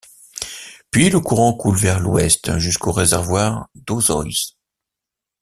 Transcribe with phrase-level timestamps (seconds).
[0.89, 4.25] Puis le courant coule vers l’Ouest jusqu’au réservoir Dozois.